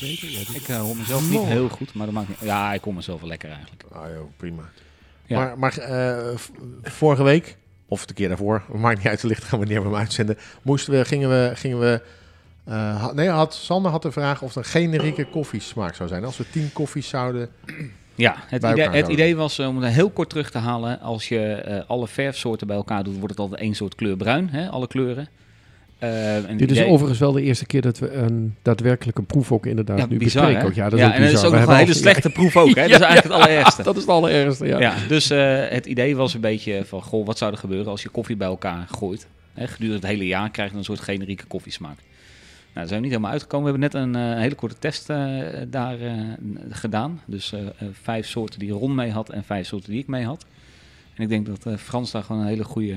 [0.00, 0.30] Is het beter?
[0.30, 2.38] Ja, dit- Ik eh, hoor mezelf niet heel goed, maar dat maakt niet...
[2.40, 3.82] Ja, ik hoor mezelf wel lekker eigenlijk.
[3.92, 4.62] Ah joh, prima.
[5.26, 5.38] Ja.
[5.38, 6.36] Maar, maar eh,
[6.82, 7.56] vorige week,
[7.88, 11.04] of de keer daarvoor, maakt niet uit te lichten wanneer we hem uitzenden, moesten we,
[11.04, 12.02] gingen we, gingen we
[12.64, 16.24] eh, had, nee, had, Sander had de vraag of er een generieke koffiesmaak zou zijn.
[16.24, 17.48] Als we tien koffies zouden...
[18.18, 21.52] Ja, het, idee, het idee was, om het heel kort terug te halen, als je
[21.52, 24.86] eh, alle verfsoorten bij elkaar doet, wordt het altijd één soort kleur bruin, hè, alle
[24.86, 25.28] kleuren.
[25.98, 29.52] Eh, het Dit is idee- overigens wel de eerste keer dat we een daadwerkelijke proef
[29.52, 30.68] ook inderdaad ja, nu bizar, bespreken.
[30.68, 30.74] Ook.
[30.74, 31.46] Ja, dat is ja, ook en dat is bizar.
[31.48, 32.88] ook We nog een hele al- slechte proef ook, hè?
[32.88, 33.82] Dat is eigenlijk het allerergste.
[33.82, 34.78] Dat is het allereerste, ja.
[34.80, 38.02] Ja, dus eh, het idee was een beetje van, goh, wat zou er gebeuren als
[38.02, 39.26] je koffie bij elkaar gooit?
[39.54, 41.96] Hè, gedurende het hele jaar krijg je een soort generieke koffiesmaak.
[41.96, 42.06] Nou,
[42.72, 43.72] daar zijn we niet helemaal uitgekomen.
[43.72, 45.06] We hebben net een eh, hele korte test
[45.68, 45.96] daar
[46.70, 47.20] gedaan.
[47.26, 47.54] Dus
[48.02, 50.44] vijf soorten die Ron mee had en vijf soorten die ik mee had.
[51.14, 52.94] En ik denk dat Frans daar gewoon een hele goede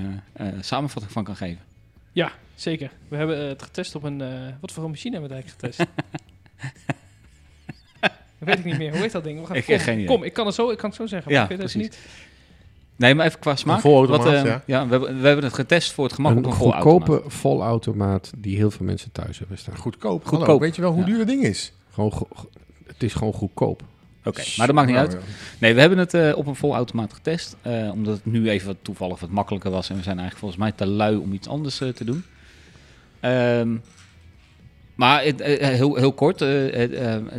[0.62, 1.68] samenvatting van kan geven.
[2.12, 2.92] Ja, zeker.
[3.08, 4.22] We hebben eh, het getest op een...
[4.22, 4.28] eh,
[4.62, 5.90] wat voor een machine hebben we het eigenlijk getest?
[8.40, 8.92] dat weet ik niet meer.
[8.92, 9.40] Hoe heet dat ding?
[9.40, 10.06] We gaan, Ik kom, heb geen idee.
[10.08, 11.32] kom, ik kan het zo, ik kan het zo zeggen.
[11.32, 12.00] Ja, maar ik weet het niet.
[12.96, 13.82] Nee, maar even qua smaak.
[13.82, 14.64] Wat, eh, ja.
[14.66, 17.08] ja, we, hebben, we hebben het getest voor het gemak op Een een volautomaat.
[17.08, 19.78] goedkope volautomaat die heel veel mensen thuis hebben staan.
[19.78, 20.22] Goedkoop.
[20.26, 20.40] Goedkoop.
[20.48, 21.06] Hallo, weet je wel hoe Ja.
[21.06, 21.74] duur het ding is?
[21.94, 22.28] Gewoon
[22.88, 23.84] het is gewoon goedkoop.
[24.30, 25.18] Oké, maar dat maakt niet Nou, uit.
[25.60, 27.56] Nee, we hebben het eh, op een volautomaat getest.
[27.62, 29.90] eh, omdat het nu even toevallig wat makkelijker was.
[29.90, 32.24] En we zijn eigenlijk volgens mij te lui om iets anders eh, te doen.
[33.20, 33.76] Ehm,
[34.96, 36.38] maar het, heel, heel kort.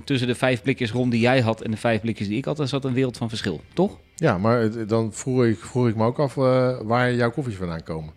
[0.04, 2.68] tussen de vijf blikjes rond die jij had en de vijf blikjes die ik had,
[2.68, 3.60] zat een wereld van verschil.
[3.74, 3.98] Toch?
[4.16, 6.34] Ja, maar dan vroeg ik, vroeg ik me ook af
[6.82, 8.12] waar jouw koffies vandaan komen.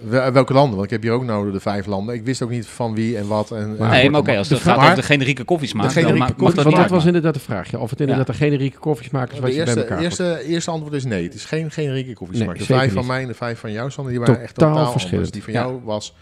[0.00, 0.72] Wel- Welke landen?
[0.72, 2.14] Want ik heb hier ook nou de vijf landen.
[2.14, 3.50] Ik wist ook niet van wie en wat.
[3.50, 6.32] En, Maar- nee, maar oké, als het de gaat over de generieke koffiesmaak, De generieke
[6.34, 7.70] koffies- dat Want niet dat was inderdaad de vraag.
[7.70, 10.42] Ja, of het inderdaad een generieke koffiesmaak is wat De je bij eerste, elkaar eerste,
[10.44, 11.22] eerste antwoord is nee.
[11.24, 12.48] Het is geen generieke koffiesmaak.
[12.48, 14.90] Nee, de vijf van mij en de vijf van jou, Sander, die waren echt Totaal
[14.90, 15.12] verschillend.
[15.12, 15.30] anders.
[15.30, 15.60] Die van Ja.
[15.60, 16.14] jou was,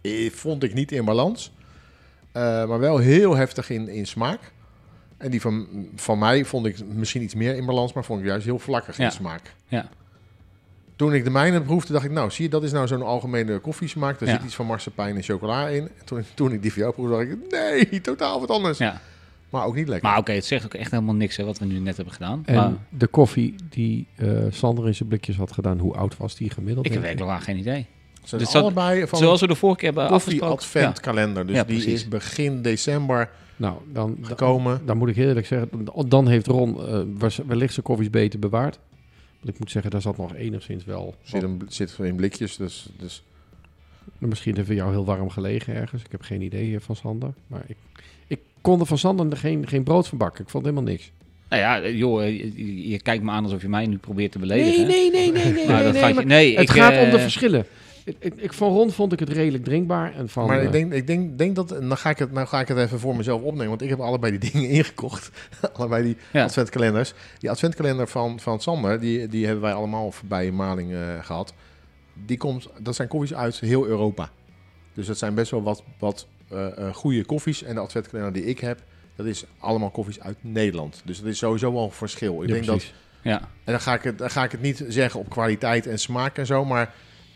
[0.00, 1.52] eh, vond ik niet in balans.
[2.32, 4.38] eh, maar wel heel heftig in, in smaak.
[5.18, 5.66] En die van,
[5.96, 8.96] van mij vond ik misschien iets meer in balans, maar vond ik juist heel vlakkig
[8.96, 9.04] Ja.
[9.04, 9.54] in smaak.
[9.66, 9.88] Ja.
[10.96, 13.58] Toen ik de mijne proefde, dacht ik, nou, zie je, dat is nou zo'n algemene
[13.58, 14.18] koffiesmaak.
[14.18, 14.34] Daar Ja.
[14.34, 15.82] zit iets van marsepein en chocola in.
[15.82, 18.78] En toen, toen ik die van jou proefde, dacht ik, nee, totaal wat anders.
[18.78, 19.00] Ja.
[19.50, 20.08] Maar ook niet lekker.
[20.08, 22.42] Maar oké, het zegt ook echt helemaal niks hè, wat we nu net hebben gedaan.
[22.46, 26.36] En maar de koffie die eh, Sander in zijn blikjes had gedaan, hoe oud was
[26.36, 26.86] die gemiddeld?
[26.86, 27.86] ik heb waar geen idee.
[28.22, 31.46] Ze zijn dit zat- allebei van Zoals we de vorige keer hebben koffie adventkalender.
[31.46, 34.80] Dus Ja, die is begin december Nou, dan, dan, gekomen.
[34.84, 35.70] dan moet ik eerlijk zeggen,
[36.08, 36.86] dan heeft Ron
[37.20, 38.78] eh, wellicht zijn koffies beter bewaard.
[39.44, 41.14] Ik moet zeggen, daar zat nog enigszins wel...
[41.22, 43.22] Zit, een, zit in blikjes, dus, dus
[44.18, 46.02] Misschien heeft het jou heel warm gelegen ergens.
[46.02, 47.32] Ik heb geen idee eh, van Sander.
[47.46, 47.76] Maar ik,
[48.26, 50.44] ik kon er van Sander er geen, geen brood van bakken.
[50.44, 51.10] Ik vond helemaal niks.
[51.48, 54.32] Nou ja, eh, joh, eh, je, je kijkt me aan alsof je mij nu probeert
[54.32, 54.86] te beledigen.
[54.86, 55.66] Nee, nee, nee, nee, nee.
[55.66, 57.66] Maar nee, dat nee, je- maar nee, het ik, gaat om de verschillen.
[58.04, 60.14] Ik, ik, ik- van Ron vond ik het redelijk drinkbaar.
[60.14, 62.32] En van, maar eh, ik denk, ik denk, denk dat, en dan ga, ik het,
[62.32, 65.30] nou ga ik het even voor mezelf opnemen, want ik heb allebei die dingen ingekocht.
[65.76, 66.44] allebei die Ja.
[66.44, 67.12] adventkalenders.
[67.38, 71.54] Die adventkalender van, van Sander, die, die hebben wij allemaal bij maling eh, gehad.
[72.26, 74.30] Die komt, dat zijn koffies uit heel Europa.
[74.94, 77.62] Dus dat zijn best wel wat, wat eh, eh, goede koffies.
[77.62, 78.82] En de adventkalender die ik heb,
[79.16, 81.02] dat is allemaal koffies uit Nederland.
[81.04, 82.42] Dus dat is sowieso wel een verschil.
[82.42, 82.94] Ik ja, denk dat precies.
[83.22, 85.98] Ja, En dan ga, ik het, dan ga ik het niet zeggen op kwaliteit en
[85.98, 86.94] smaak en zo, maar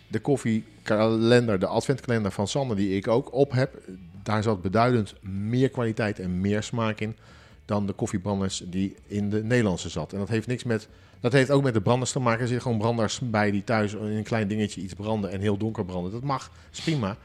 [0.08, 3.78] de koffiekalender, de adventkalender van Sander die ik ook op heb,
[4.22, 7.16] daar zat beduidend meer kwaliteit en meer smaak in
[7.64, 10.12] dan de koffiebranders die in de Nederlandse zat.
[10.12, 10.88] En dat heeft niks met,
[11.20, 12.40] dat heeft ook met de branders te maken.
[12.40, 15.56] Er zitten gewoon branders bij die thuis in een klein dingetje iets branden en heel
[15.56, 16.12] donker branden.
[16.12, 17.16] Dat mag, is prima,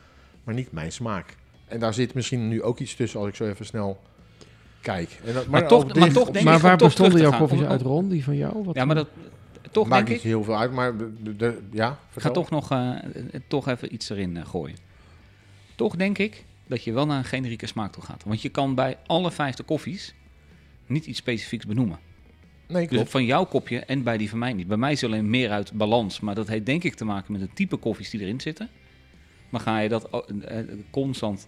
[0.44, 1.36] maar niet mijn smaak.
[1.66, 4.00] En daar zit misschien nu ook iets tussen als ik zo even snel
[4.82, 5.20] kijk.
[5.26, 7.38] En dat, Maar toch- op maar dit- toch denk Maar ik waar toch bestonden jouw
[7.38, 8.10] koffies uit, Ron?
[8.10, 8.64] Die van jou?
[8.64, 9.08] Wat ja maar dat,
[9.72, 12.34] toch maakt denk ik, niet heel veel uit, maar de, ja, ik ga vertel.
[12.34, 14.78] toch nog eh, eh, toch even iets erin eh, gooien.
[15.76, 18.24] Toch denk ik dat je wel naar een generieke smaak toe gaat.
[18.24, 20.14] Want je kan bij alle vijfde koffies
[20.86, 22.00] niet iets specifieks benoemen.
[22.68, 23.12] Nee, Dus klopt.
[23.12, 24.68] van jouw kopje en bij die van mij niet.
[24.68, 26.20] Bij mij is alleen meer uit balans.
[26.20, 28.70] Maar dat heeft denk ik te maken met het type koffies die erin zitten.
[29.50, 30.28] Maar ga je dat oh,
[30.90, 31.48] constant...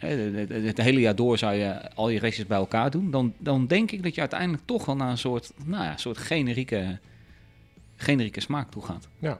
[0.00, 3.10] het, hele jaar door zou je al je restjes bij elkaar doen.
[3.10, 6.18] Dan, dan denk ik dat je uiteindelijk toch wel naar een soort, nou ja, soort
[6.18, 6.98] generieke,
[7.96, 9.08] generieke smaak toe gaat.
[9.18, 9.38] Ja.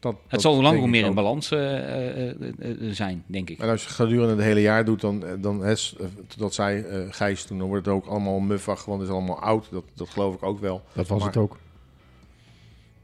[0.00, 3.50] Dat, Het dat zal hoe langer hoe meer in balans eh, eh, eh, zijn, denk
[3.50, 3.58] ik.
[3.58, 6.06] En als je het gedurende het hele jaar doet, dan, dan hè, s- eh,
[6.36, 9.40] dat zei eh, Gijs toen, dan wordt het ook allemaal muffig, want het is allemaal
[9.40, 9.68] oud.
[9.70, 10.82] Dat, dat geloof ik ook wel.
[10.92, 11.56] Dat was Maar- het ook.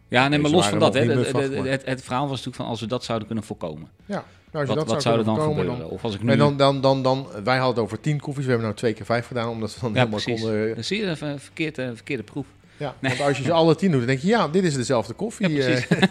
[0.09, 0.95] Ja, nee, maar los van dat.
[0.95, 3.89] Hè, het, het, het, het verhaal was natuurlijk van als we dat zouden kunnen voorkomen.
[4.07, 5.97] Ja, nou, als je Wat, dat wat zou er dan kunnen voorkomen, gebeuren?
[5.97, 6.31] Of als ik nu...
[6.31, 8.93] En dan, dan, dan, dan, wij hadden het over tien koffies, we hebben nou twee
[8.93, 10.41] keer vijf gedaan, omdat we dan ja, helemaal precies.
[10.41, 10.75] konden...
[10.75, 12.47] Dan zie je een verkeerd, eh, verkeerde proef.
[12.77, 15.13] Ja, want als je ze alle tien doet, dan denk je, ja, dit is dezelfde
[15.13, 15.49] koffie.
[15.49, 15.87] Ja, precies.
[15.89, 16.03] eh.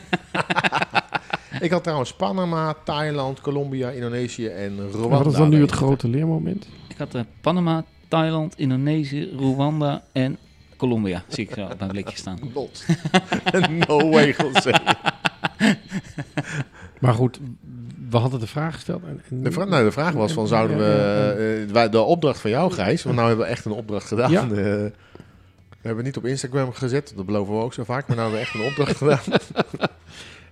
[1.66, 5.18] ik had trouwens Panama, Thailand, Colombia, Indonesië en Rwanda.
[5.18, 6.68] Wat is dan nu het grote leermoment?
[6.88, 10.38] Ik had eh, Panama, Thailand, Indonesië, Rwanda en
[10.88, 11.24] Colombia.
[11.28, 12.40] Zie ik zo op mijn blikje staan.
[13.88, 14.72] no way, José.
[17.00, 17.40] Maar goed,
[18.10, 19.04] we hadden de vraag gesteld.
[19.04, 21.64] En, en De, vra- nou, de vraag was van, zouden we...
[21.68, 24.32] Eh, wij- de opdracht van jou, Gijs, want nou hebben we echt een opdracht gedaan.
[24.32, 24.42] Ja.
[24.42, 24.92] Eh, we
[25.82, 28.46] hebben het niet op Instagram gezet, dat beloven we ook zo vaak, maar nou hebben
[28.46, 29.40] we echt een opdracht gedaan.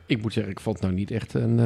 [0.06, 1.60] Ik moet zeggen, ik vond het nou niet echt een...
[1.60, 1.66] eh,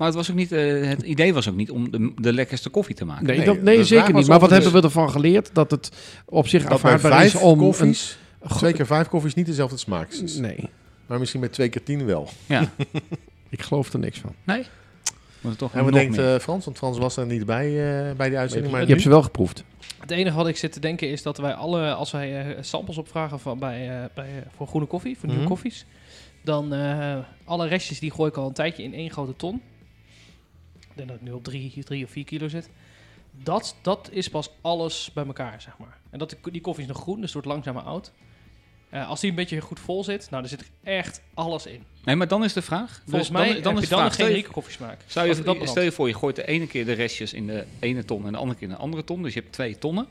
[0.00, 2.68] Maar het, was ook niet, eh, het idee was ook niet om de, de lekkerste
[2.68, 3.26] koffie te maken.
[3.26, 4.26] Nee, Nee, dat, zeker niet.
[4.26, 5.50] Maar wat hebben we ervan geleerd?
[5.52, 5.90] Dat het
[6.24, 7.58] op zich Dat aanvaardbaar is vijf om...
[7.58, 10.36] koffies, een- twee keer vijf koffies niet dezelfde smaak is.
[10.36, 10.68] Nee,
[11.06, 12.28] Maar misschien met twee keer tien wel.
[12.46, 12.70] Ja,
[13.48, 14.34] ik geloof er niks van.
[14.44, 14.64] nee?
[15.40, 16.64] Het toch En wat nog denkt eh, Frans?
[16.64, 18.72] Want Frans was er niet bij, eh, bij die uitzending.
[18.72, 19.64] Maar Je hebt ze wel geproefd.
[20.00, 22.98] Het enige wat ik zit te denken is dat wij alle, als wij eh, samples
[22.98, 25.52] opvragen van bij, eh, bij, voor groene koffie, voor nieuwe Mhm.
[25.52, 25.86] koffies,
[26.44, 29.60] dan eh, alle restjes die gooi ik al een tijdje in één grote ton.
[31.06, 32.68] Denk dat ik nu op drie, drie of vier kilo zit.
[33.42, 35.98] Dat, dat is pas alles bij elkaar, zeg maar.
[36.10, 38.12] En dat, die koffie is nog groen, dus het wordt langzamer oud.
[38.90, 41.84] Eh, als die een beetje goed vol zit, nou, dan zit er echt alles in.
[42.04, 43.02] Nee, maar dan is de vraag.
[43.04, 44.06] Volgens dus mij dan, dan heb is de dan vraag.
[44.06, 45.00] een Stel je, generieke koffiesmaak.
[45.06, 45.68] stel, dat je, brand.
[45.68, 48.32] stel je voor, je gooit de ene keer de restjes in de ene ton en
[48.32, 49.22] de andere keer in de andere ton.
[49.22, 50.06] Dus je hebt twee tonnen,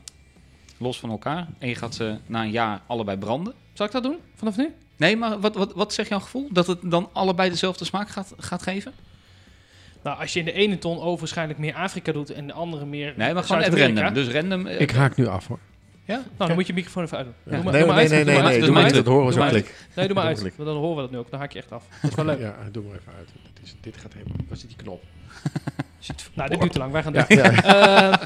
[0.76, 1.48] los van elkaar.
[1.58, 3.54] En je gaat ze na een jaar allebei branden.
[3.72, 4.74] Zal ik dat doen, vanaf nu?
[4.96, 6.48] Nee, maar wat, wat, wat zegt jouw gevoel?
[6.52, 8.92] Dat het dan allebei dezelfde smaak gaat, gaat geven?
[10.02, 13.12] Nou, als je in de ene ton overschijnlijk meer Afrika doet en de andere meer
[13.16, 14.14] Nee, maar gewoon het random.
[14.14, 14.66] Dus random.
[14.66, 15.58] eh, Ik haak nu af hoor.
[16.04, 16.14] ja?
[16.14, 17.34] Nou, dan moet je microfoon even uitdoen.
[17.44, 17.50] Ja.
[17.54, 18.10] Doe maar, Nee, doe maar nee, uit.
[18.14, 18.64] nee, nee, maar nee, uit.
[18.64, 18.92] doe maar.
[18.92, 19.74] Dat horen we zo klik.
[19.94, 20.40] Nee, doe maar uit.
[20.56, 21.30] Want dan horen we dat nu ook.
[21.30, 21.84] Dan haak je echt af.
[22.02, 22.38] Dat is wel leuk.
[22.40, 23.28] Ja, doe maar even uit.
[23.54, 24.36] Dit, is, dit gaat helemaal...
[24.48, 25.02] Waar zit die knop?
[26.34, 26.92] Nou, dit duurt te lang.
[26.92, 27.26] Wij gaan Ja.
[27.28, 27.42] door.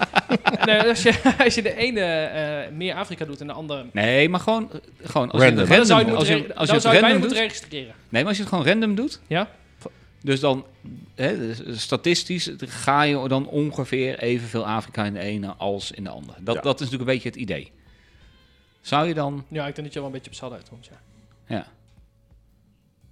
[0.44, 3.85] Eh, nee, als, je, als je de ene eh, meer Afrika doet en de andere...
[3.93, 4.79] Nee, maar gewoon, eh,
[5.11, 5.61] gewoon als Random.
[5.62, 7.00] je Dan het zou je, random, als je, als je dan het zou je bijna
[7.00, 7.47] random moeten doet.
[7.47, 7.94] registreren.
[8.09, 9.21] Nee, maar als je het gewoon random doet.
[9.26, 9.49] Ja?
[10.25, 10.67] Dus dan,
[11.15, 16.11] hè, dus statistisch, ga je dan ongeveer evenveel Afrika in de ene als in de
[16.11, 16.37] andere.
[16.43, 16.61] Dat, Ja.
[16.61, 17.73] dat is natuurlijk een beetje het idee.
[18.81, 21.00] Zou je dan, Ja, ik denk dat je wel een beetje op hetzelfde uitkomt, ja.
[21.56, 21.67] ja.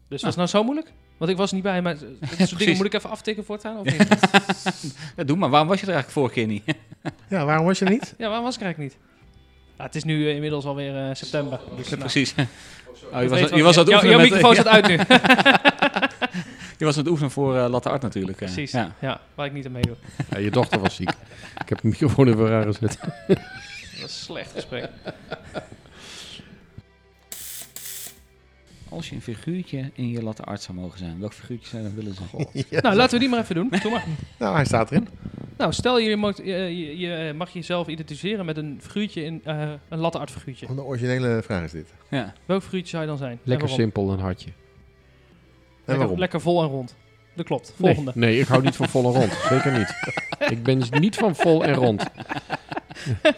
[0.08, 0.92] Dus was het nou zo moeilijk?
[1.16, 2.76] Want ik was niet bij, maar dat soort dingen precies.
[2.76, 4.08] moet ik even aftikken voortaan, of niet?
[5.16, 5.50] ja, doe maar.
[5.50, 6.64] Waarom was je er eigenlijk vorige keer niet?
[7.28, 8.14] Ja, waarom was je er niet?
[8.18, 9.02] ja, waar was ik eigenlijk niet?
[9.78, 11.60] Ja, het is nu eh, inmiddels alweer eh, september.
[11.76, 12.34] Dus, nou, Precies.
[13.12, 14.96] Oh, je, was, je was aan het Jouw- oefenen Jouw met- microfoon staat uit nu.
[16.82, 18.40] Je was aan het oefenen voor eh, Latte Art natuurlijk.
[18.40, 18.46] eh.
[18.52, 18.94] Precies, Ja.
[19.00, 19.20] ja.
[19.34, 19.96] waar ik niet aan meedoe.
[20.30, 21.10] Ja, je dochter was ziek.
[21.62, 22.98] Ik heb de microfoon even raar gezet.
[23.28, 23.38] Dat
[23.94, 24.88] is een slecht gesprek.
[28.88, 31.88] Als je een figuurtje in je Latte Art zou mogen zijn, welk figuurtje zou je
[31.88, 32.46] dan willen zijn?
[32.70, 32.80] Ja.
[32.80, 33.72] Nou, laten we die maar even doen.
[33.82, 34.04] Doe maar.
[34.38, 35.08] Nou, hij staat erin.
[35.56, 39.70] Nou, stel je, moet, je, je, je mag jezelf identificeren met een figuurtje, in, eh,
[39.88, 40.66] een latte art figuurtje.
[40.68, 41.94] Een originele vraag is dit.
[42.10, 42.32] Ja.
[42.46, 43.38] Welk figuurtje zou je dan zijn?
[43.42, 44.50] Lekker simpel, een hartje.
[45.84, 46.18] En Lekker, waarom?
[46.18, 46.94] lekker vol en rond.
[47.34, 47.72] Dat klopt.
[47.78, 48.12] Volgende.
[48.14, 49.32] nee, ik hou niet van vol en rond.
[49.48, 49.94] Zeker niet.
[50.50, 52.04] Ik ben dus niet van vol en rond.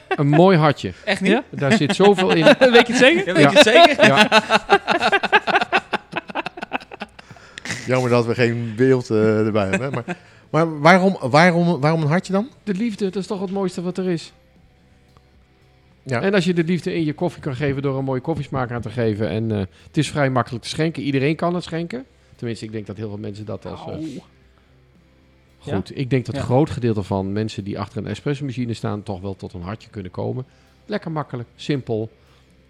[0.09, 0.92] Een mooi hartje.
[1.04, 1.30] Echt niet?
[1.33, 1.42] Ja?
[1.50, 2.45] Daar zit zoveel in.
[2.59, 3.26] Weet je het zeker?
[3.26, 4.07] Ja, weet je het zeker?
[4.07, 4.28] Ja,
[7.87, 9.92] Jammer dat we geen beeld eh, erbij hebben.
[9.95, 10.02] hè.
[10.02, 10.16] Maar,
[10.50, 12.49] maar waarom, waarom, waarom een hartje dan?
[12.62, 14.33] de liefde, dat is toch het mooiste wat er is.
[16.02, 16.21] Ja.
[16.21, 18.80] En als je de liefde in je koffie kan geven door een mooie koffiesmaak aan
[18.80, 19.28] te geven.
[19.28, 21.02] En eh, het is vrij makkelijk te schenken.
[21.02, 22.04] Iedereen kan het schenken.
[22.37, 23.81] Tenminste, ik denk dat heel veel mensen dat als...
[23.91, 23.99] eh,
[25.59, 26.41] goed, ik denk dat Ja.
[26.41, 29.03] een groot gedeelte van mensen die achter een espresso-machine staan...
[29.03, 30.45] toch wel tot een hartje kunnen komen.
[30.87, 32.11] Lekker makkelijk, simpel.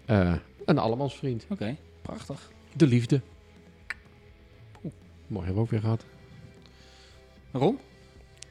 [0.05, 0.33] eh,
[0.65, 1.45] een allemansvriend.
[1.49, 1.75] Oké.
[2.01, 2.51] Prachtig.
[2.73, 3.21] De liefde.
[4.83, 4.93] Oeh,
[5.27, 6.03] mooi hebben we ook weer gehad.
[7.51, 7.79] Waarom?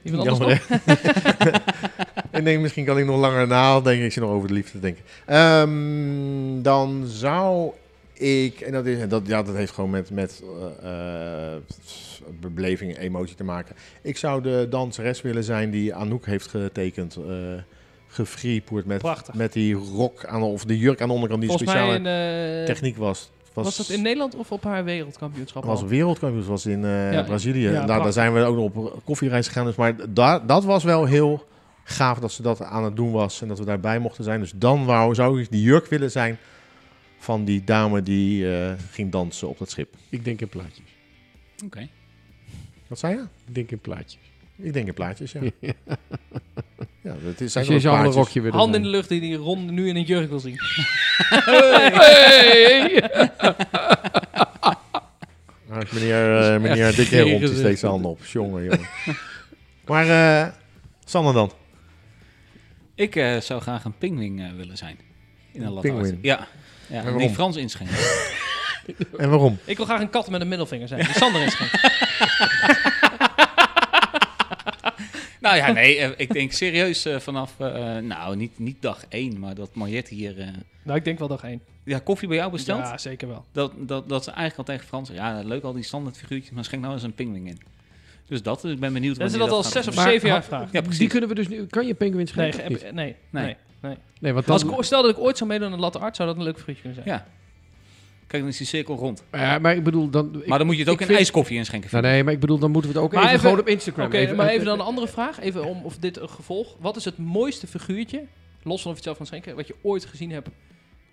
[0.02, 0.60] Iemand anders
[2.32, 4.04] ik denk, misschien kan ik nog langer nadenken.
[4.04, 5.04] Ik zit nog over de liefde te denken.
[5.26, 7.72] Ehm, dan zou
[8.14, 8.60] ik...
[8.60, 10.42] En dat, is, dat, ja, dat heeft gewoon met, met
[10.82, 11.60] eh, eh,
[12.54, 13.76] beleving en emotie te maken.
[14.02, 17.16] Ik zou de danseres willen zijn die Anouk heeft getekend.
[17.16, 17.32] eh
[18.06, 19.34] gefreepoerd met, Prachtig.
[19.34, 22.58] met die rok aan, de- of de jurk aan de onderkant die Volgens speciale mij
[22.60, 23.30] in, techniek was.
[23.52, 25.64] was, dat in Nederland of op haar wereldkampioenschap?
[25.64, 25.88] Was al?
[25.88, 27.22] wereldkampioen, was in eh, Ja.
[27.22, 27.68] Brazilië.
[27.70, 29.64] Ja, En daar, daar zijn we ook nog op koffiereis gegaan.
[29.64, 31.44] Dus, maar daar, dat was wel heel
[31.84, 33.42] gaaf dat ze dat aan het doen was.
[33.42, 34.40] En dat we daarbij mochten zijn.
[34.40, 36.38] Dus dan wou, zou ik die jurk willen zijn
[37.24, 39.94] van die dame die eh, ging dansen op dat schip.
[40.08, 40.86] Ik denk in plaatjes.
[41.64, 41.88] Oké.
[42.86, 43.22] Wat zei je?
[43.46, 44.20] Ik denk in plaatjes.
[44.56, 45.40] Ik denk in plaatjes, ja.
[47.00, 49.36] ja, dat is, zijn Als je zo'n rokje wil Hand in de lucht die die
[49.36, 50.58] Ron nu in een jurk wil zien.
[55.68, 57.58] Nou, is meneer, eh, meneer Dikke geen Rond die gezicht.
[57.58, 58.24] steekt zijn handen op.
[58.24, 58.88] Jongen, jongen.
[59.86, 60.52] maar eh
[61.04, 61.50] Sander dan?
[62.94, 64.98] Ik eh, zou graag een pingwing eh, willen zijn.
[65.52, 66.18] In een Een?
[66.22, 66.48] Ja.
[66.86, 67.96] Ja en die Frans inschenken.
[69.18, 69.58] En waarom?
[69.64, 71.04] Ik wil graag een kat met een middelvinger zijn.
[71.04, 71.80] Die Sander geen.
[75.40, 79.38] nou ja, nee, eh, ik denk serieus eh, vanaf, eh, nou niet, niet dag één,
[79.38, 80.48] maar dat Mariette hier eh,
[80.82, 81.60] Nou, ik denk wel dag één.
[81.84, 82.78] ja, koffie bij jou bestelt.
[82.80, 83.44] Ja, zeker wel.
[83.52, 86.64] Dat, dat, dat ze eigenlijk al tegen Frans ja, leuk al die standaard figuurtjes, maar
[86.64, 87.58] schenk nou eens een pinguïn in.
[88.28, 90.44] Dus dat, dus ik ben benieuwd Dat is wanneer dat al zes of zeven jaar
[90.44, 90.72] vraag.
[90.72, 90.98] Ja, precies.
[90.98, 91.66] Die kunnen we dus nu...
[91.66, 92.94] Kan je penguins Nee, schenken?
[92.94, 93.44] nee, Nee.
[93.44, 93.56] nee,
[93.88, 93.96] nee.
[94.20, 94.70] Nee, want Als dan...
[94.70, 96.44] ik, o- stel dat ik ooit zou meedoen aan de latte art, zou dat een
[96.44, 97.16] leuk figuurtje kunnen zijn.
[97.16, 97.26] Ja.
[98.26, 99.24] Kijk, dan is die cirkel rond.
[99.32, 100.40] Ja, maar ik bedoel dan...
[100.40, 101.88] ik- maar dan moet je het ook ik in vind- ijskoffie inschenken.
[101.92, 103.68] Nou, nee, maar ik bedoel, dan moeten we het ook Maar even, even- gewoon op
[103.68, 104.06] Instagram.
[104.06, 105.40] Oké, maar even dan een andere vraag.
[105.40, 106.76] Even om of dit een gevolg.
[106.80, 108.24] Wat is het mooiste figuurtje,
[108.62, 110.48] los van of je het zelf kan schenken, wat je ooit gezien hebt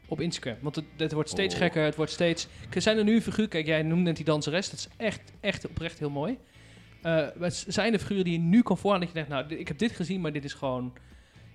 [0.07, 0.55] op Instagram?
[0.61, 1.61] Want het, het wordt steeds Oh.
[1.61, 2.47] gekker, het wordt steeds...
[2.77, 3.49] Zijn er nu figuren...
[3.49, 4.69] Kijk, jij noemde net die danseres.
[4.69, 6.37] Dat is echt, echt oprecht heel mooi.
[7.01, 9.67] Eh, s- zijn er figuren die je nu kan vooraan dat je denkt, nou, ik
[9.67, 10.93] heb dit gezien, maar dit is gewoon...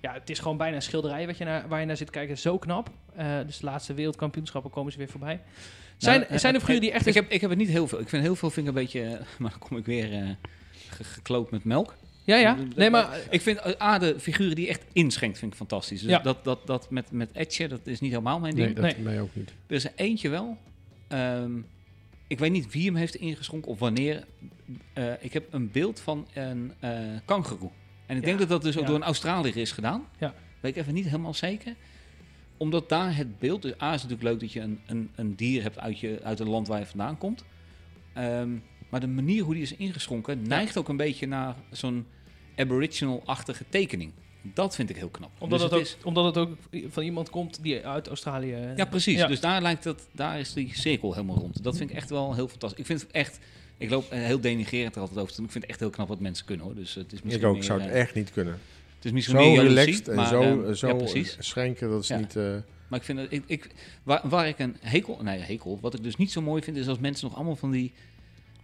[0.01, 2.39] Ja, het is gewoon bijna een schilderij wat je naar, waar je naar zit kijken.
[2.39, 2.91] Zo knap.
[3.17, 5.41] Eh, dus de laatste wereldkampioenschappen komen ze weer voorbij.
[5.97, 7.07] Zijn, Nou, eh, zijn er eh, figuren die echt...
[7.07, 8.01] Ik heb, ik heb het niet heel veel.
[8.01, 9.01] Ik vind heel veel vind ik een beetje...
[9.03, 10.29] eh, Maar dan kom ik weer eh,
[10.91, 11.95] gekloot met melk.
[12.25, 12.57] ja, ja.
[12.77, 13.19] Nee, maar...
[13.31, 16.01] Ik vind eh, A, de figuren die echt inschenkt, vind ik fantastisch.
[16.01, 16.19] Dus Ja.
[16.19, 18.67] dat, dat, dat met, met Etje, dat is niet helemaal mijn ding.
[18.67, 19.05] Nee, dat Nee.
[19.05, 19.53] mij ook niet.
[19.67, 20.57] Er is er eentje wel.
[21.09, 21.53] Ehm,
[22.27, 24.25] ik weet niet wie hem heeft ingeschonken of wanneer.
[24.93, 26.91] Eh, ik heb een beeld van een eh
[27.25, 27.71] kangoeroe.
[28.07, 30.07] En ik denk dat dat dus ook door een Australiër is gedaan.
[30.19, 30.35] Ja.
[30.61, 31.75] Weet ik even niet helemaal zeker.
[32.57, 33.63] Omdat daar het beeld...
[33.63, 36.41] Dus A is natuurlijk leuk dat je een, een, een dier hebt uit, je, uit
[36.41, 37.45] een land waar je vandaan komt.
[38.13, 38.51] Ehm,
[38.89, 40.43] maar de manier hoe die is ingeschonken...
[40.43, 42.07] neigt ook een beetje naar zo'n
[42.57, 44.13] aboriginal-achtige tekening.
[44.43, 45.31] Dat vind ik heel knap.
[45.39, 46.57] Omdat, Dus het ook, is- omdat het ook
[46.89, 48.73] van iemand komt die uit Australië...
[48.77, 49.19] ja, precies.
[49.19, 49.27] Ja.
[49.27, 51.63] Dus daar lijkt het, daar is die cirkel helemaal rond.
[51.63, 52.79] Dat vind ik echt wel heel fantastisch.
[52.81, 53.39] Ik vind het echt,
[53.79, 55.47] ik loop eh, heel denigrerend er altijd over te doen.
[55.47, 56.75] Ik vind het echt heel knap wat mensen kunnen hoor.
[56.75, 58.59] Dus het is Ik misschien ook, meer, zou het eh, echt niet kunnen.
[58.97, 62.09] het is misschien Zo meer relaxed en maar, zo, eh, zo ja, schenken, dat is
[62.09, 62.37] niet...
[62.37, 62.55] eh,
[62.89, 63.71] Maar ik vind het, ik, ik,
[64.03, 66.89] waar, waar ik een hekel, nee hekel, wat ik dus niet zo mooi vind, is
[66.89, 67.93] als mensen nog allemaal van die,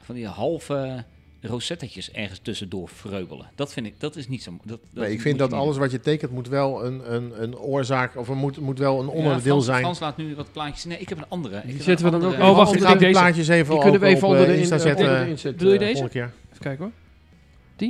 [0.01, 1.05] van die halve
[1.43, 3.51] rosettetjes ergens tussendoor vreubelen.
[3.55, 4.59] Dat vind ik, dat is niet zo.
[4.65, 5.83] Dat, dat nee, ik vind dat alles doen.
[5.83, 8.17] wat je tekent moet wel een, een, een oorzaak...
[8.17, 9.81] of er moet, moet wel een Ja, onderdeel Frans, zijn.
[9.81, 10.85] Frans laat nu wat plaatjes.
[10.85, 11.57] Nee, ik heb een andere.
[11.57, 13.11] Ik Die zetten we dan ook Oh, wacht, ik deze.
[13.11, 15.57] plaatjes even Die kunnen we even op, onder de, Insta in, zetten.
[15.57, 15.93] Bedoel je eh, deze?
[15.93, 16.33] Volgende keer.
[16.51, 16.93] Even kijken hoor.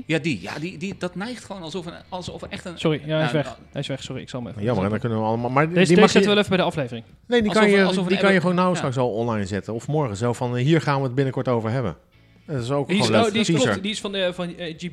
[0.07, 0.39] Ja, die.
[0.43, 2.79] Ja, die, die, dat neigt gewoon alsof, een, alsof er echt een...
[2.79, 3.59] Sorry, ja, hij is Nou, weg.
[3.73, 4.23] Hij is weg, sorry.
[4.23, 4.63] Ik zal hem even...
[4.63, 5.51] Jammer, en dan kunnen we allemaal...
[5.51, 7.05] Maar die, Deze, die deze mag zetten we je, wel even bij de aflevering.
[7.27, 8.75] nee, die kan je, alsof die kan je gewoon nou ja.
[8.75, 9.75] straks al online zetten.
[9.75, 11.97] Of morgen zo van, eh, hier gaan we het binnenkort over hebben.
[12.47, 13.33] Dat is ook Die is, gewoon oh, leuk.
[13.47, 14.93] die is, klopt, die is van, de, van eh, GB.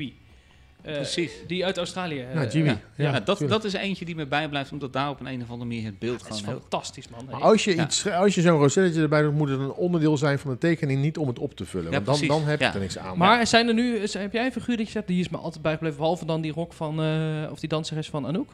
[0.81, 1.31] Eh, Precies.
[1.47, 2.19] Die uit Australië.
[2.19, 2.69] eh, Ja, Jimmy.
[2.69, 5.41] Ja, Ja, ja, dat, dat is eentje die me bijblijft, omdat daar op een, een
[5.41, 6.59] of andere manier het beeld is gewoon heel...
[6.59, 7.25] fantastisch, man.
[7.31, 7.83] Maar als je, Ja.
[7.85, 11.01] iets, als je zo'n roselletje erbij doet, moet het een onderdeel zijn van de tekening,
[11.01, 11.85] niet om het op te vullen.
[11.85, 12.33] Ja, Want dan, precies.
[12.35, 12.73] dan heb je Ja.
[12.73, 13.17] er niks aan.
[13.17, 15.37] Maar zijn er nu, is- heb jij een figuur dat je zegt, die is me
[15.37, 18.49] altijd bijgebleven, behalve dan die rok van, eh, of die danseres van Anouk?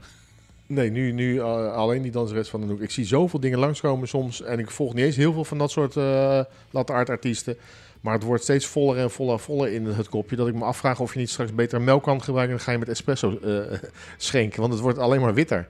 [0.68, 2.82] Nee, nu, nu uh, alleen die danseres van de Noek.
[2.82, 4.42] Ik zie zoveel dingen langskomen soms.
[4.42, 6.40] En ik volg niet eens heel veel van dat soort uh,
[6.72, 7.58] latte art artiesten.
[8.06, 10.36] Maar het wordt steeds voller en voller en voller in het kopje.
[10.36, 12.52] Dat ik me afvraag of je niet straks beter melk kan gebruiken.
[12.52, 13.80] En dan ga je met espresso uh,
[14.18, 14.60] schenken.
[14.62, 15.68] Want het wordt alleen maar witter.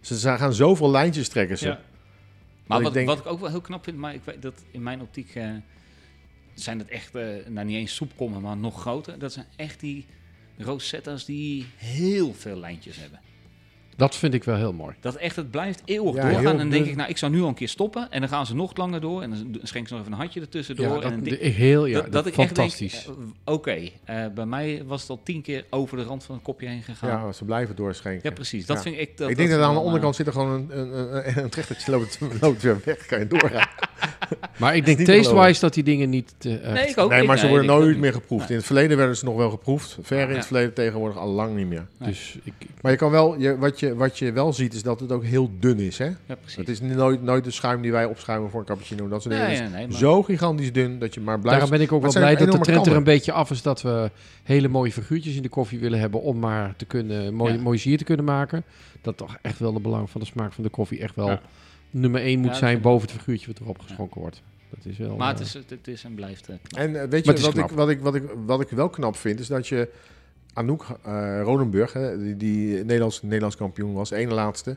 [0.00, 1.58] Ze, gaan zoveel lijntjes trekken.
[1.58, 1.66] Ze.
[1.66, 1.80] Ja.
[2.66, 4.64] Maar ik wat, denk- wat ik ook wel heel knap vind, maar ik weet dat
[4.70, 5.50] in mijn optiek eh,
[6.54, 9.18] zijn het echt, eh, nou niet eens soepkommen, maar nog groter.
[9.18, 10.06] Dat zijn echt die
[10.58, 13.20] rosetta's die heel veel lijntjes hebben.
[13.96, 14.94] Dat vind ik wel heel mooi.
[15.00, 16.46] Dat echt, het blijft eeuwig Ja, doorgaan.
[16.52, 18.06] En dan denk ik, nou, ik zou nu al een keer stoppen.
[18.10, 19.22] En dan gaan ze nog langer door.
[19.22, 20.86] En dan schenken ze nog even een hartje ertussendoor.
[20.86, 22.94] Ja, en dat, de- dik- heel, ja, dat, dat ik fantastisch.
[22.94, 26.24] echt denk, eh, oké, eh, bij mij was het al tien keer over de rand
[26.24, 27.08] van een kopje heen gegaan.
[27.10, 28.32] Ja, Ja, ze blijven doorschenken.
[28.32, 28.66] precies.
[28.66, 28.82] Dat Ja.
[28.82, 29.16] vind ik...
[29.16, 31.42] Dat, ik denk dat, aan de wel, eh, onderkant zit er gewoon een, een, een,
[31.44, 33.06] een trechtertje loopt, loopt weer weg.
[33.06, 33.68] Kan je doorgaan.
[34.58, 36.34] maar ik denk taste-wise dat die dingen niet...
[36.38, 38.50] eh, Nee, ik ook nee, maar ze worden nooit meer geproefd.
[38.50, 39.98] In het verleden werden ze nog wel geproefd.
[40.02, 40.34] Ver in Ja.
[40.36, 41.86] het verleden tegenwoordig al lang niet meer.
[41.98, 45.00] dus ik, Maar je kan wel, je, wat, je, wat je wel ziet is dat
[45.00, 45.98] het ook heel dun is.
[45.98, 46.04] Hè?
[46.04, 46.56] Ja, precies.
[46.56, 49.08] Het is nooit, nooit de schuim die wij opschuimen voor een cappuccino.
[49.08, 49.70] Dat soort dingen.
[49.72, 51.60] nee, maar- Zo gigantisch dun dat je maar blijft.
[51.60, 53.82] daarom ben ik ook wel blij dat de trend er een beetje af is dat
[53.82, 54.10] we
[54.42, 57.60] hele mooie figuurtjes in de koffie willen hebben om maar te kunnen, mooi, Ja.
[57.60, 58.64] mooi zier te kunnen maken.
[59.02, 61.40] Dat toch echt wel de belang van de smaak van de koffie echt wel Ja.
[61.90, 64.42] nummer één moet zijn boven het figuurtje wat erop geschonken wordt.
[64.70, 65.16] Dat is wel...
[65.16, 66.48] Maar het eh, is, het, is en blijft...
[66.48, 66.82] eh, knap.
[66.82, 69.40] En eh, weet je, wat ik, wat, ik, wat, ik, wat ik wel knap vind,
[69.40, 69.88] is dat je
[70.52, 74.76] Anouk uh, Ronenburg, hè, die, die Nederlands, Nederlands kampioen was, ene laatste.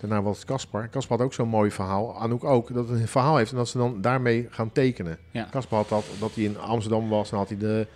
[0.00, 0.88] Daarna was het Caspar.
[0.88, 2.18] Caspar had ook zo'n mooi verhaal.
[2.18, 2.74] Anouk ook.
[2.74, 5.18] Dat het een verhaal heeft en dat ze dan daarmee gaan tekenen.
[5.30, 5.48] Ja.
[5.50, 7.30] Caspar had dat, dat hij in Amsterdam was.
[7.30, 7.86] Dan had hij de,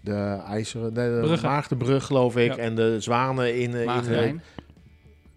[0.00, 0.94] de IJzeren...
[0.94, 1.38] De, de.
[1.42, 2.54] Maagdenbrug, geloof ik.
[2.54, 2.56] Ja.
[2.56, 3.74] en de zwanen in...
[3.74, 4.42] eh, in Maagdenijn.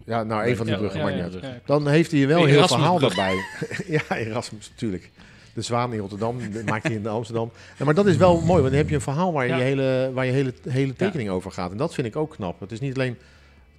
[0.04, 1.16] ja, nou, een van die bruggen.
[1.16, 1.42] ja, niet.
[1.66, 3.36] Dan heeft hij wel een heel verhaal daarbij.
[4.08, 5.10] ja, Erasmus, natuurlijk.
[5.54, 7.50] De Zwaan in Rotterdam, maakt hij in Amsterdam.
[7.84, 9.56] Maar dat is wel mooi, want dan heb je een verhaal waar je, Ja.
[9.56, 11.70] je hele, waar je hele, hele tekening over gaat.
[11.70, 12.60] En dat vind ik ook knap.
[12.60, 13.16] Het is niet alleen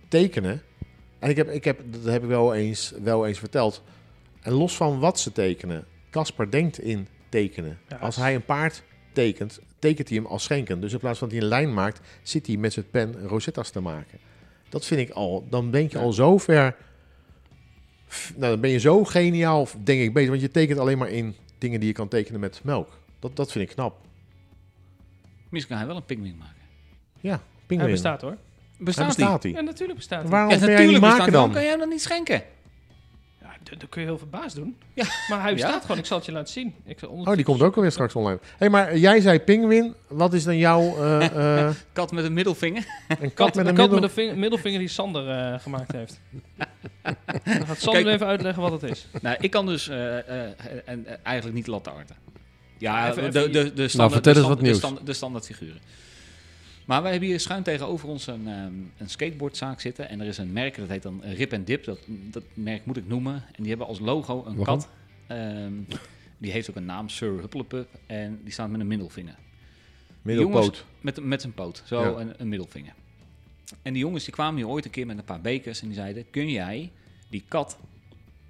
[0.08, 0.62] tekenen.
[1.20, 3.82] En ik heb, ik heb, dat heb ik wel eens, wel eens verteld.
[4.42, 7.78] En los van wat ze tekenen, Casper denkt in tekenen.
[7.90, 10.82] Ja, Als hij een paard tekent, tekent hij hem als schenken.
[10.82, 13.70] Dus in plaats van dat hij een lijn maakt, zit hij met zijn pen rosetta's
[13.70, 14.20] te maken.
[14.70, 16.76] Dat vind ik al, dan denk je al zo ver.
[18.36, 20.30] Nou, dan ben je zo geniaal, denk ik, bezig.
[20.30, 22.90] Want je tekent alleen maar in dingen die je kan tekenen met melk.
[23.20, 24.02] Dat, dat vind ik knap.
[25.50, 26.62] Misschien kan hij wel een pinguïn maken.
[27.20, 27.92] Ja, Hij pinguïn.
[27.92, 28.30] bestaat hoor.
[28.30, 28.40] Hij
[28.78, 29.52] Bestaat bestaat hij?
[29.52, 29.62] hij.
[29.62, 30.30] Ja, natuurlijk bestaat hij.
[30.32, 31.32] Waarom Ja, ben jij maken bestaat hij.
[31.32, 31.52] Waarom dan?
[31.52, 32.44] kan jij hem dan niet schenken?
[33.64, 34.78] Dat kun je heel verbaasd doen.
[34.94, 35.06] Ja.
[35.30, 35.80] Maar hij bestaat Ja?
[35.82, 35.98] gewoon.
[35.98, 36.76] Ik zal het je laten zien.
[36.86, 38.40] Ik zal Oh, die komt ook alweer straks online.
[38.42, 39.94] Hé, hey, maar jij zei pinguïn.
[40.08, 42.86] Wat is dan jouw eh, eh, Kat met een middelvinger.
[43.08, 44.00] een kat Kat, met de een kat middel?
[44.00, 46.20] met de ving- middelvinger die Sander eh, gemaakt heeft.
[47.44, 48.16] Dan gaat Sander Kijk.
[48.16, 49.08] even uitleggen wat het is.
[49.22, 50.52] nou, ik kan dus eh, eh,
[50.86, 52.16] en, eigenlijk niet latte arten.
[52.78, 54.78] Ja, Even- de, even- de, de, standaard, vertel de, eens wat stand- de, nieuws.
[54.78, 55.80] stand- de standaard figuren.
[56.86, 60.10] Maar wij hebben hier schuin tegenover ons een, ehm, een skateboardzaak zitten.
[60.10, 61.84] En er is een merk, dat heet dan Rip and Dip.
[61.84, 63.34] Dat, dat merk moet ik noemen.
[63.34, 64.64] En die hebben als logo een Waarom?
[64.80, 64.90] kat.
[65.28, 65.74] Ehm,
[66.38, 67.88] die heeft ook een naam, Sir Huppelepup.
[68.06, 69.36] En die staat met een middelvinger.
[70.22, 70.86] Middelpoot.
[71.02, 72.20] Met, met zijn poot, zo Ja.
[72.22, 72.94] een, een middelvinger.
[73.82, 75.96] En die jongens die kwamen hier ooit een keer met een paar bekers en die
[75.96, 76.92] zeiden: Kun jij
[77.30, 77.78] die kat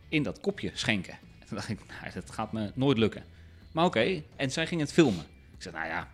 [0.10, 1.14] in dat kopje schenken?
[1.40, 3.24] En toen dacht ik: nou, Dat gaat me nooit lukken.
[3.72, 5.24] Maar oké, en zij gingen het filmen.
[5.56, 6.08] Ik zeg: Nou ja.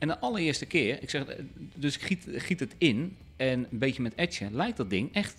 [0.00, 1.24] En de allereerste keer, ik zeg,
[1.74, 5.34] dus ik giet, giet het in en een beetje met etje lijkt dat ding echt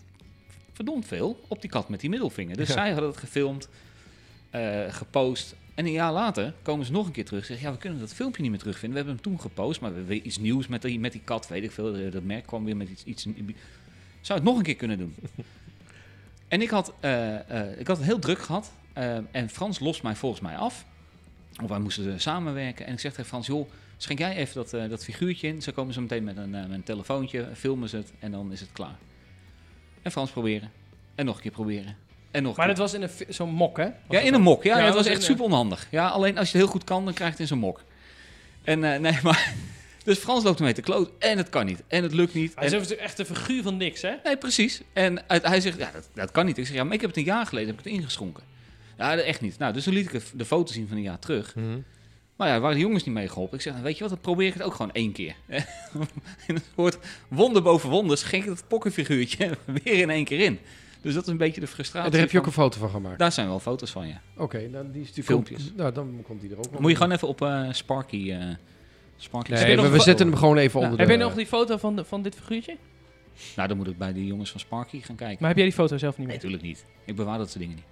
[0.73, 2.57] verdomd veel op die kat met die middelvinger.
[2.57, 2.73] Dus Ja.
[2.73, 3.69] zij hadden het gefilmd,
[4.49, 5.55] eh, gepost.
[5.75, 7.45] En een jaar later komen ze nog een keer terug.
[7.45, 8.91] Zeggen, ja, we kunnen dat filmpje niet meer terugvinden.
[8.99, 11.21] We hebben hem toen gepost, maar we hebben weer iets nieuws met die, met die
[11.23, 11.47] kat.
[11.47, 11.95] Weet ik veel.
[11.95, 13.24] Eh, Dat merk kwam weer met iets, iets.
[14.21, 15.15] Zou het nog een keer kunnen doen?
[16.47, 18.71] en ik had, eh, ik had het heel druk gehad.
[18.93, 20.85] eh, en Frans lost mij volgens mij af.
[21.63, 22.85] Of wij moesten samenwerken.
[22.85, 23.69] En ik zeg tegen Frans, joh,
[24.03, 25.61] schenk jij even dat, eh, dat figuurtje in.
[25.61, 28.51] Ze komen zo meteen met een, eh, met een telefoontje, filmen ze het en dan
[28.51, 28.96] is het klaar.
[30.01, 30.72] En Frans proberen.
[31.16, 31.96] En nog een keer proberen.
[32.31, 32.83] En nog een Maar keer.
[32.85, 33.83] dat was in zo'n mok, hè?
[33.85, 34.64] Was Ja, in een mok.
[34.64, 35.87] Ja, Ja, het dat was echt super onhandig.
[35.92, 37.83] Ja, alleen als je het heel goed kan, dan krijg je het in zo'n mok.
[38.64, 39.53] En eh, nee, maar...
[40.03, 41.11] Dus Frans loopt ermee te kloot.
[41.20, 41.83] En het kan niet.
[41.87, 42.51] En het lukt niet.
[42.55, 44.14] Hij is En, echt een figuur van niks, hè?
[44.24, 44.81] nee, precies.
[44.94, 46.57] En uit- hij zegt, ja, dat, dat kan niet.
[46.57, 48.44] Ik zeg, ja, maar ik heb het een jaar geleden heb ik het ingeschonken.
[48.98, 49.57] Ja, echt niet.
[49.57, 51.55] Nou, dus toen liet ik de- de foto zien van een jaar terug.
[51.55, 51.79] Mhm.
[52.41, 53.55] Maar ja, waren de jongens niet mee geholpen.
[53.57, 55.35] Ik zeg, nou, weet je wat, dan probeer ik het ook gewoon één keer.
[56.47, 59.49] in een soort wonder boven wonder schenk ik het pokkenfiguurtje
[59.83, 60.59] weer in één keer in.
[61.01, 62.05] Dus dat is een beetje de frustratie.
[62.05, 63.19] En daar heb je ook van- een foto van gemaakt.
[63.19, 64.21] Daar zijn wel foto's van, ja.
[64.37, 65.63] Oké, dan die is die Filmpjes.
[65.63, 66.71] komt- nou, dan komt die er ook.
[66.71, 68.31] wel Moet je gewoon even op eh, Sparky...
[68.31, 68.37] eh
[69.17, 70.85] Sparky Nee, Heb je maar nog we zetten hem gewoon even Ja.
[70.85, 71.13] onder Heb de...
[71.13, 72.77] je nog die foto van, de, van dit figuurtje?
[73.55, 75.37] Nou, dan moet ik bij die jongens van Sparky gaan kijken.
[75.39, 76.45] Maar heb jij die foto zelf niet Nee, meer?
[76.45, 76.85] natuurlijk niet.
[77.05, 77.85] Ik bewaar dat soort dingen niet.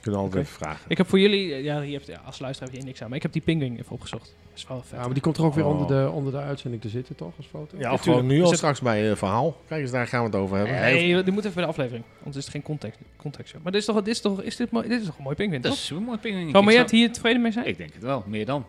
[0.00, 0.84] Kunnen altijd vragen.
[0.88, 3.08] Ik heb voor jullie, eh, ja, hier hebt, als luisteraar heb je hier niks aan,
[3.08, 4.34] maar ik heb die pinguïn even opgezocht.
[4.48, 4.98] Dat is wel vet.
[4.98, 5.70] Ja, maar die komt er ook weer Oh.
[5.80, 7.32] onder, de, onder de uitzending te zitten, toch?
[7.36, 7.76] Als foto?
[7.76, 9.56] Ja, Ja, of gewoon nu We al straks bij het verhaal.
[9.68, 10.74] Kijk eens, daar gaan we het over hebben.
[10.74, 12.04] Nee, die moet even bij de aflevering.
[12.18, 12.98] Anders is het geen context.
[13.16, 15.22] context maar dit is toch, dit is toch, is dit, mooi, dit is toch een
[15.22, 15.80] mooi pinguïn, Dat toch?
[15.80, 16.50] is super mooi pinguïn.
[16.50, 17.66] Zo, maar jij hebt hier tevreden mee zijn?
[17.66, 18.24] Ik denk het wel.
[18.26, 18.64] Meer dan.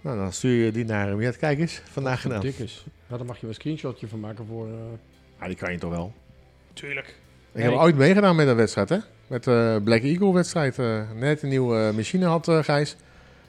[0.00, 1.20] Nou, dan stuur je die naar hem.
[1.20, 2.40] Ja, kijk eens, vandaag gedaan.
[2.40, 2.84] Dik is.
[3.08, 4.66] Ja, daar mag je wel een screenshotje van maken voor...
[4.66, 4.72] eh,
[5.38, 6.12] Ah, die kan je toch wel.
[6.72, 7.06] Tuurlijk.
[7.08, 7.14] Ik
[7.52, 7.64] Nee.
[7.70, 8.98] heb ooit meegedaan met een wedstrijd, hè?
[9.26, 10.78] Met de Black Eagle wedstrijd.
[10.78, 12.96] eh, net een nieuwe eh, machine had eh, Gijs.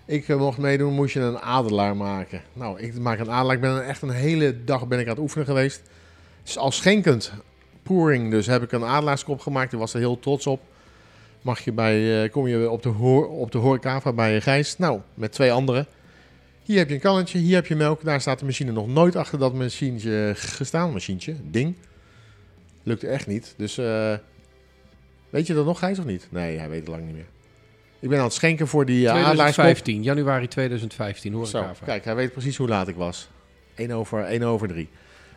[0.06, 2.42] Ik eh, mocht meedoen, moest je een adelaar maken.
[2.54, 3.56] Nou, ik maak een adelaar.
[3.56, 5.82] Ik ben echt een hele dag ben ik aan het oefenen geweest.
[6.44, 7.32] Dus als schenkend
[7.84, 9.70] pouring, dus heb ik een adelaarskop gemaakt.
[9.70, 10.62] Die was er heel trots op.
[11.42, 14.78] Mag je bij, eh, kom je op de, hoor, op de horecava bij Gijs.
[14.78, 15.86] Nou, met twee anderen.
[16.64, 18.04] Hier heb je een kannetje, hier heb je melk.
[18.04, 20.92] Daar staat de machine nog nooit achter dat machientje gestaan.
[20.92, 21.76] Machientje, ding.
[22.84, 23.54] Lukte echt niet.
[23.58, 24.14] Dus eh,
[25.30, 26.28] weet je dat nog, Gijs, of niet?
[26.30, 27.26] Nee, hij weet het lang niet meer.
[28.00, 29.36] Ik ben aan het schenken voor die uh, adelaarskop.
[29.38, 33.30] 2015, januari 2015, hoor Zo, ik kijk, hij weet precies hoe laat ik was.
[33.76, 34.90] 1 over, 1 over 3.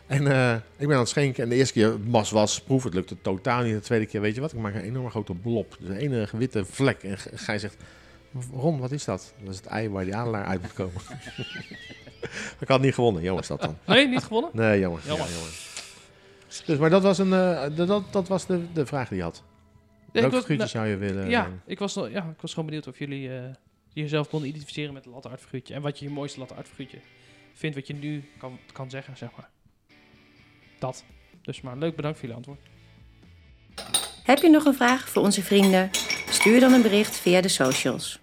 [0.07, 1.43] En eh, ik ben aan het schenken.
[1.43, 2.83] En de eerste keer was, was proef.
[2.83, 3.73] Het lukte totaal niet.
[3.73, 4.53] De tweede keer, weet je wat?
[4.53, 5.75] Ik maak een enorme grote blob.
[5.79, 7.03] Dus een enige witte vlek.
[7.03, 7.75] En Gij zegt,
[8.53, 9.33] Ron, wat is dat?
[9.43, 11.01] Dat is het ei waar die adelaar uit moet komen.
[12.59, 13.21] ik had niet gewonnen.
[13.23, 13.77] Jammer is dat dan.
[13.85, 14.49] Nee, niet gewonnen?
[14.53, 15.01] Nee, jammer.
[15.05, 15.25] Jammer.
[15.27, 15.51] Ja, jammer.
[16.65, 19.23] Dus, maar dat was, een, eh, dat- dat, dat was de, de vraag die je
[19.23, 19.43] had.
[20.11, 21.29] Welke was- figuurtje nou, zou je willen?
[21.29, 23.43] ja, ik was, ja, ik was gewoon benieuwd of jullie eh,
[23.93, 25.73] jezelf konden identificeren met een latte art figuurtje.
[25.73, 26.99] En wat je je mooiste latte art figuurtje
[27.53, 29.49] vindt, wat je nu kan, kan zeggen, zeg maar.
[30.79, 31.03] Dat.
[31.41, 32.67] Dus maar leuk, bedankt voor jullie antwoord.
[34.23, 35.89] Heb je nog een vraag voor onze vrienden?
[36.29, 38.19] Stuur dan een bericht via de socials.